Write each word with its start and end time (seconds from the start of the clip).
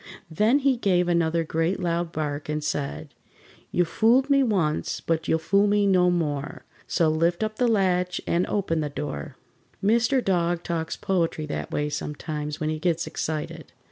Then 0.31 0.57
he 0.57 0.77
gave 0.77 1.07
another 1.07 1.43
great 1.43 1.79
loud 1.79 2.11
bark 2.11 2.49
and 2.49 2.63
said: 2.63 3.13
"You 3.69 3.85
fooled 3.85 4.31
me 4.31 4.41
once, 4.41 4.99
but 4.99 5.27
you'll 5.27 5.37
fool 5.37 5.67
me 5.67 5.85
no 5.85 6.09
more, 6.09 6.65
So 6.87 7.07
lift 7.07 7.43
up 7.43 7.57
the 7.57 7.67
latch 7.67 8.19
and 8.25 8.47
open 8.47 8.79
the 8.79 8.89
door!" 8.89 9.35
Mr. 9.83 10.25
Dog 10.25 10.63
talks 10.63 10.97
poetry 10.97 11.45
that 11.45 11.69
way 11.69 11.87
sometimes 11.87 12.59
when 12.59 12.71
he 12.71 12.79
gets 12.79 13.05
excited. 13.05 13.73